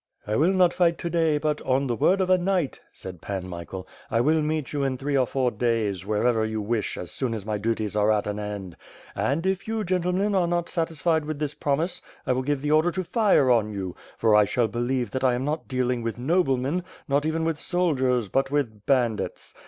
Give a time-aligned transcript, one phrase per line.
[0.25, 3.47] "I will not fight to day; but, on the word of a knight," said Pan
[3.47, 7.35] Michael, "I will meet you in three or four days, wherever you wish, as soon
[7.35, 8.77] as my duties are at an end.
[9.13, 12.89] And if you, gentlemen, are not satisfied with this promise, I will give the order
[12.89, 16.83] to fire on you; for I shall believe that I am not dealing with noblemen—
[17.07, 19.53] not even with soldiers, but with bandits.